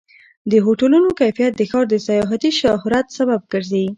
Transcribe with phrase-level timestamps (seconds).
[0.51, 3.85] د هوټلونو کیفیت د ښار د سیاحتي شهرت سبب ګرځي.